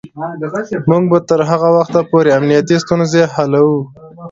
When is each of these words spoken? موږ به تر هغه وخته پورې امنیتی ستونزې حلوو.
موږ 0.89 1.03
به 1.11 1.19
تر 1.29 1.39
هغه 1.49 1.69
وخته 1.77 1.99
پورې 2.09 2.29
امنیتی 2.37 2.77
ستونزې 2.83 3.23
حلوو. 3.33 3.79